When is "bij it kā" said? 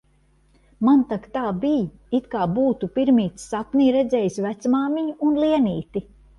1.65-2.47